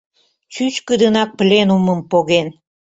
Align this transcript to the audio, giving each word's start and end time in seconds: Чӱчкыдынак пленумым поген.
Чӱчкыдынак 0.53 1.29
пленумым 1.37 1.99
поген. 2.11 2.47